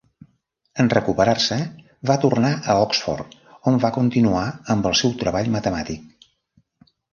[0.83, 1.57] En recuperar-se,
[2.11, 3.37] va tornar a Oxford
[3.73, 6.11] on va continuar amb el seu treball matemàtic.